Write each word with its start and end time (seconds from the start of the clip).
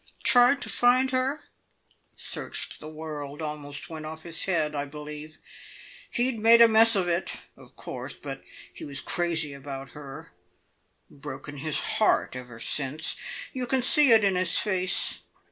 "Tried 0.23 0.63
to 0.63 0.67
find 0.69 1.11
her? 1.11 1.41
Searched 2.15 2.79
the 2.79 2.89
world! 2.89 3.39
Almost 3.39 3.87
went 3.87 4.07
off 4.07 4.23
his 4.23 4.45
head, 4.45 4.73
I 4.75 4.85
believe. 4.85 5.37
He'd 6.09 6.39
made 6.39 6.59
a 6.59 6.67
mess 6.67 6.95
of 6.95 7.07
it, 7.07 7.45
of 7.55 7.75
course, 7.75 8.15
but 8.15 8.41
he 8.73 8.83
was 8.83 8.99
crazy 8.99 9.53
about 9.53 9.89
her 9.89 10.31
broken 11.11 11.57
his 11.57 11.79
heart 11.99 12.35
ever 12.35 12.59
since. 12.59 13.15
You 13.53 13.67
can 13.67 13.83
see 13.83 14.09
it 14.11 14.23
in 14.23 14.33
his 14.33 14.57
face. 14.57 15.21